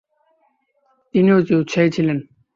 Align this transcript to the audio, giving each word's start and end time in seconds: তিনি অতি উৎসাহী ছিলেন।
তিনি 1.15 1.29
অতি 1.37 1.53
উৎসাহী 1.55 1.89
ছিলেন। 1.95 2.17